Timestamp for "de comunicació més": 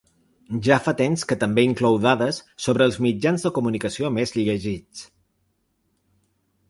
3.49-4.35